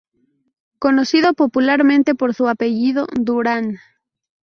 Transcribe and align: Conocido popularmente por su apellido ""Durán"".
Conocido 0.79 1.35
popularmente 1.35 2.15
por 2.15 2.33
su 2.33 2.47
apellido 2.49 3.05
""Durán"". 3.13 3.77